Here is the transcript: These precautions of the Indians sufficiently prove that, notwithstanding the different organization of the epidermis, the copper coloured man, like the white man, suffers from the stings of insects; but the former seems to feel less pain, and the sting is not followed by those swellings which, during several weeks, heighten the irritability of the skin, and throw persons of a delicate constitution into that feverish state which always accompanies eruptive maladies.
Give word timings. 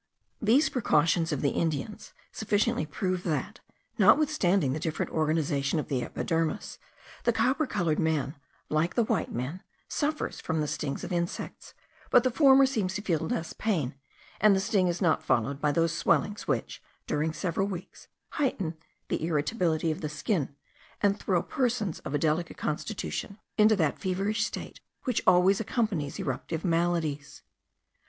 These 0.41 0.69
precautions 0.69 1.31
of 1.31 1.41
the 1.41 1.51
Indians 1.51 2.11
sufficiently 2.31 2.87
prove 2.87 3.21
that, 3.21 3.59
notwithstanding 3.99 4.73
the 4.73 4.79
different 4.79 5.11
organization 5.11 5.77
of 5.77 5.89
the 5.89 6.01
epidermis, 6.01 6.79
the 7.23 7.31
copper 7.31 7.67
coloured 7.67 7.99
man, 7.99 8.33
like 8.67 8.95
the 8.95 9.03
white 9.03 9.31
man, 9.31 9.61
suffers 9.87 10.41
from 10.41 10.59
the 10.59 10.65
stings 10.65 11.03
of 11.03 11.11
insects; 11.13 11.75
but 12.09 12.23
the 12.23 12.31
former 12.31 12.65
seems 12.65 12.95
to 12.95 13.03
feel 13.03 13.19
less 13.19 13.53
pain, 13.53 13.93
and 14.39 14.55
the 14.55 14.59
sting 14.59 14.87
is 14.87 15.03
not 15.03 15.21
followed 15.21 15.61
by 15.61 15.71
those 15.71 15.95
swellings 15.95 16.47
which, 16.47 16.81
during 17.05 17.31
several 17.31 17.67
weeks, 17.67 18.07
heighten 18.29 18.77
the 19.07 19.23
irritability 19.27 19.91
of 19.91 20.01
the 20.01 20.09
skin, 20.09 20.55
and 21.01 21.19
throw 21.19 21.43
persons 21.43 21.99
of 21.99 22.15
a 22.15 22.17
delicate 22.17 22.57
constitution 22.57 23.37
into 23.55 23.75
that 23.75 23.99
feverish 23.99 24.43
state 24.47 24.79
which 25.03 25.21
always 25.27 25.59
accompanies 25.59 26.19
eruptive 26.19 26.65
maladies. 26.65 27.43